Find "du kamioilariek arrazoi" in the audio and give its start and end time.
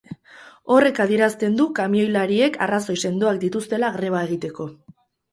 1.59-2.95